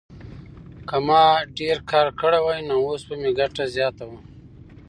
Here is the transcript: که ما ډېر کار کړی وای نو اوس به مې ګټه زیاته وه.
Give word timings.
که 0.87 0.97
ما 1.07 1.23
ډېر 1.57 1.77
کار 1.91 2.07
کړی 2.19 2.39
وای 2.41 2.59
نو 2.67 2.75
اوس 2.85 3.01
به 3.07 3.15
مې 3.21 3.31
ګټه 3.39 3.63
زیاته 3.75 4.03
وه. 4.09 4.19